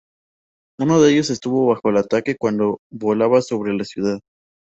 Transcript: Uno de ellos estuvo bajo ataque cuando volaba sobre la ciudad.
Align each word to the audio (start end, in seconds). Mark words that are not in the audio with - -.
Uno 0.79 0.99
de 0.99 1.11
ellos 1.11 1.29
estuvo 1.29 1.67
bajo 1.67 1.89
ataque 1.95 2.35
cuando 2.35 2.79
volaba 2.89 3.39
sobre 3.43 3.75
la 3.75 3.83
ciudad. 3.83 4.19